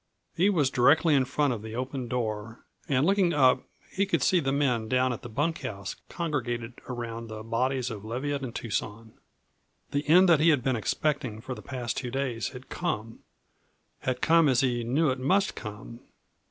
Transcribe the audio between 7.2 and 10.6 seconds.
the bodies of Leviatt and Tucson. The end that he